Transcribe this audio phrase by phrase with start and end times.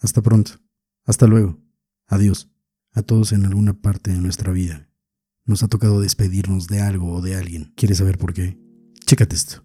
[0.00, 0.52] Hasta pronto.
[1.04, 1.58] Hasta luego.
[2.06, 2.50] Adiós.
[2.92, 4.88] A todos en alguna parte de nuestra vida.
[5.44, 7.72] Nos ha tocado despedirnos de algo o de alguien.
[7.76, 8.58] ¿Quieres saber por qué?
[9.06, 9.62] Chécate esto.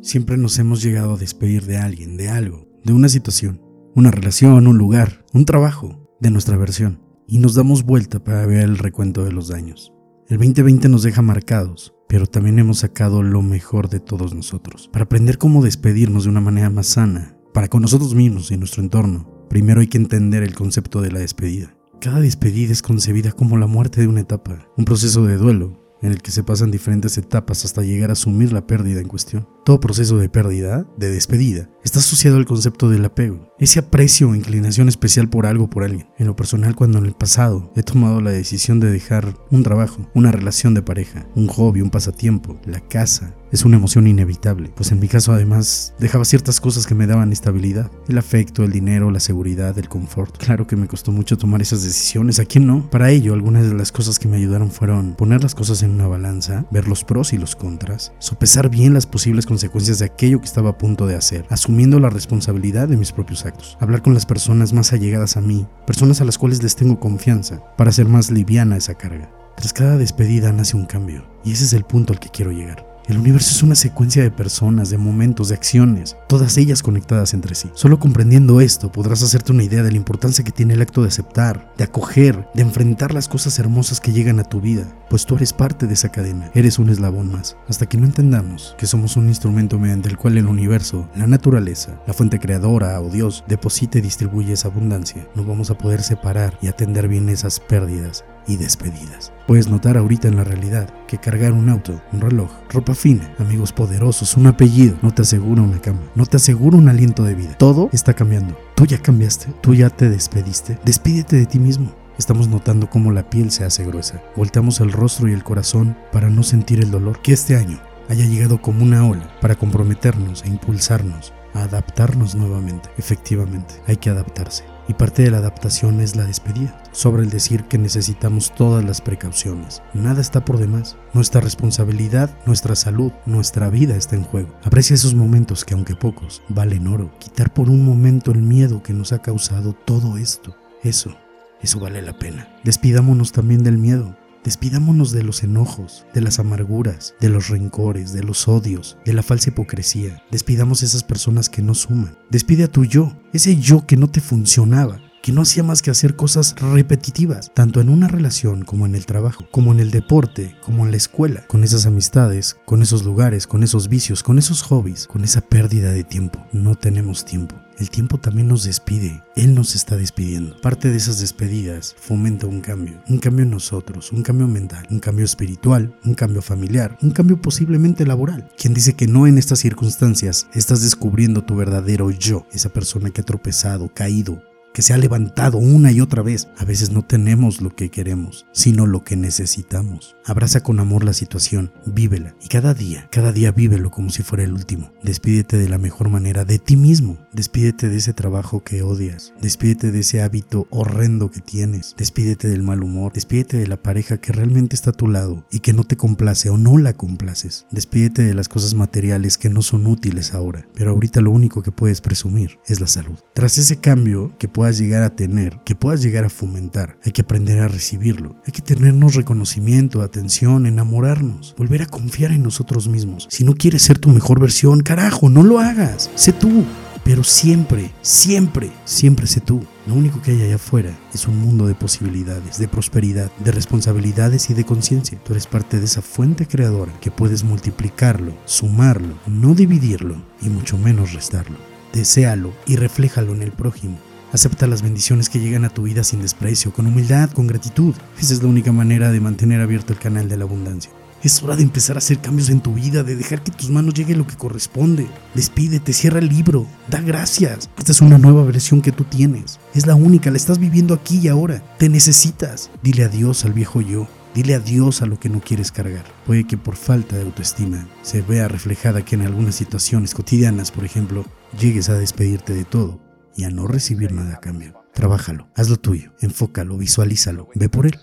[0.00, 3.63] Siempre nos hemos llegado a despedir de alguien, de algo, de una situación,
[3.94, 8.60] una relación, un lugar, un trabajo, de nuestra versión, y nos damos vuelta para ver
[8.60, 9.92] el recuento de los daños.
[10.28, 15.04] El 2020 nos deja marcados, pero también hemos sacado lo mejor de todos nosotros, para
[15.04, 19.46] aprender cómo despedirnos de una manera más sana, para con nosotros mismos y nuestro entorno.
[19.48, 21.76] Primero hay que entender el concepto de la despedida.
[22.00, 26.12] Cada despedida es concebida como la muerte de una etapa, un proceso de duelo, en
[26.12, 29.48] el que se pasan diferentes etapas hasta llegar a asumir la pérdida en cuestión.
[29.64, 34.34] Todo proceso de pérdida, de despedida, está asociado al concepto del apego, ese aprecio o
[34.34, 36.06] inclinación especial por algo o por alguien.
[36.18, 40.06] En lo personal, cuando en el pasado he tomado la decisión de dejar un trabajo,
[40.14, 44.92] una relación de pareja, un hobby, un pasatiempo, la casa, es una emoción inevitable, pues
[44.92, 49.10] en mi caso además dejaba ciertas cosas que me daban estabilidad, el afecto, el dinero,
[49.10, 50.36] la seguridad, el confort.
[50.38, 52.90] Claro que me costó mucho tomar esas decisiones, ¿a quién no?
[52.90, 56.08] Para ello, algunas de las cosas que me ayudaron fueron poner las cosas en una
[56.08, 60.46] balanza, ver los pros y los contras, sopesar bien las posibles consecuencias de aquello que
[60.46, 64.26] estaba a punto de hacer, asumiendo la responsabilidad de mis propios actos, hablar con las
[64.26, 68.30] personas más allegadas a mí, personas a las cuales les tengo confianza, para hacer más
[68.30, 69.30] liviana esa carga.
[69.56, 72.93] Tras cada despedida nace un cambio, y ese es el punto al que quiero llegar.
[73.06, 77.54] El universo es una secuencia de personas, de momentos, de acciones, todas ellas conectadas entre
[77.54, 77.70] sí.
[77.74, 81.08] Solo comprendiendo esto podrás hacerte una idea de la importancia que tiene el acto de
[81.08, 85.36] aceptar, de acoger, de enfrentar las cosas hermosas que llegan a tu vida, pues tú
[85.36, 87.58] eres parte de esa cadena, eres un eslabón más.
[87.68, 92.00] Hasta que no entendamos que somos un instrumento mediante el cual el universo, la naturaleza,
[92.06, 96.58] la fuente creadora o Dios deposita y distribuye esa abundancia, no vamos a poder separar
[96.62, 99.32] y atender bien esas pérdidas y despedidas.
[99.46, 103.72] Puedes notar ahorita en la realidad que cargar un auto, un reloj, ropa fina, amigos
[103.72, 107.54] poderosos, un apellido, no te asegura una cama, no te asegura un aliento de vida.
[107.58, 108.56] Todo está cambiando.
[108.74, 110.78] Tú ya cambiaste, tú ya te despediste.
[110.84, 111.92] Despídete de ti mismo.
[112.18, 114.22] Estamos notando cómo la piel se hace gruesa.
[114.36, 118.24] Volteamos el rostro y el corazón para no sentir el dolor que este año haya
[118.24, 122.90] llegado como una ola para comprometernos e impulsarnos a adaptarnos nuevamente.
[122.98, 126.80] Efectivamente, hay que adaptarse y parte de la adaptación es la despedida.
[126.92, 129.82] Sobre el decir que necesitamos todas las precauciones.
[129.94, 130.96] Nada está por demás.
[131.12, 134.54] Nuestra responsabilidad, nuestra salud, nuestra vida está en juego.
[134.62, 137.10] Aprecia esos momentos que aunque pocos, valen oro.
[137.18, 140.56] Quitar por un momento el miedo que nos ha causado todo esto.
[140.82, 141.16] Eso,
[141.62, 142.48] eso vale la pena.
[142.62, 144.16] Despidámonos también del miedo.
[144.44, 149.22] Despidámonos de los enojos, de las amarguras, de los rencores, de los odios, de la
[149.22, 150.22] falsa hipocresía.
[150.30, 152.18] Despidamos esas personas que no suman.
[152.30, 155.90] Despide a tu yo, ese yo que no te funcionaba, que no hacía más que
[155.90, 160.54] hacer cosas repetitivas, tanto en una relación como en el trabajo, como en el deporte,
[160.62, 164.60] como en la escuela, con esas amistades, con esos lugares, con esos vicios, con esos
[164.60, 166.46] hobbies, con esa pérdida de tiempo.
[166.52, 167.56] No tenemos tiempo.
[167.78, 170.60] El tiempo también nos despide, Él nos está despidiendo.
[170.60, 175.00] Parte de esas despedidas fomenta un cambio, un cambio en nosotros, un cambio mental, un
[175.00, 178.50] cambio espiritual, un cambio familiar, un cambio posiblemente laboral.
[178.58, 183.22] Quien dice que no en estas circunstancias estás descubriendo tu verdadero yo, esa persona que
[183.22, 184.42] ha tropezado, caído,
[184.74, 186.48] que se ha levantado una y otra vez.
[186.58, 190.16] A veces no tenemos lo que queremos, sino lo que necesitamos.
[190.26, 194.42] Abraza con amor la situación, vívela y cada día, cada día vívelo como si fuera
[194.42, 194.92] el último.
[195.02, 197.18] Despídete de la mejor manera de ti mismo.
[197.32, 199.32] Despídete de ese trabajo que odias.
[199.40, 201.94] Despídete de ese hábito horrendo que tienes.
[201.96, 203.12] Despídete del mal humor.
[203.12, 206.50] Despídete de la pareja que realmente está a tu lado y que no te complace
[206.50, 207.66] o no la complaces.
[207.70, 210.66] Despídete de las cosas materiales que no son útiles ahora.
[210.74, 213.18] Pero ahorita lo único que puedes presumir es la salud.
[213.34, 216.96] Tras ese cambio que puedes puedas llegar a tener, que puedas llegar a fomentar.
[217.04, 218.36] Hay que aprender a recibirlo.
[218.46, 223.28] Hay que tenernos reconocimiento, atención, enamorarnos, volver a confiar en nosotros mismos.
[223.30, 226.10] Si no quieres ser tu mejor versión, carajo, no lo hagas.
[226.14, 226.64] Sé tú.
[227.04, 229.62] Pero siempre, siempre, siempre sé tú.
[229.86, 234.48] Lo único que hay allá afuera es un mundo de posibilidades, de prosperidad, de responsabilidades
[234.48, 235.18] y de conciencia.
[235.22, 240.78] Tú eres parte de esa fuente creadora que puedes multiplicarlo, sumarlo, no dividirlo y mucho
[240.78, 241.58] menos restarlo.
[241.92, 243.98] Desealo y refléjalo en el prójimo.
[244.34, 247.94] Acepta las bendiciones que llegan a tu vida sin desprecio, con humildad, con gratitud.
[248.20, 250.90] Esa es la única manera de mantener abierto el canal de la abundancia.
[251.22, 253.94] Es hora de empezar a hacer cambios en tu vida, de dejar que tus manos
[253.94, 255.06] llegue lo que corresponde.
[255.36, 257.70] Despídete, cierra el libro, da gracias.
[257.78, 259.60] Esta es una nueva versión que tú tienes.
[259.72, 261.62] Es la única, la estás viviendo aquí y ahora.
[261.78, 262.72] Te necesitas.
[262.82, 264.08] Dile adiós al viejo yo.
[264.34, 266.06] Dile adiós a lo que no quieres cargar.
[266.26, 270.84] Puede que por falta de autoestima se vea reflejada que en algunas situaciones cotidianas, por
[270.84, 271.24] ejemplo,
[271.56, 273.03] llegues a despedirte de todo
[273.36, 274.84] y a no recibir nada a cambio.
[274.92, 277.98] Trabájalo, hazlo tuyo, enfócalo, visualízalo, ve por él.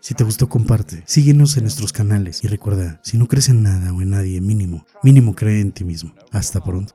[0.00, 1.02] Si te gustó, comparte.
[1.06, 4.86] Síguenos en nuestros canales y recuerda, si no crees en nada o en nadie, mínimo,
[5.02, 6.14] mínimo cree en ti mismo.
[6.30, 6.94] Hasta pronto.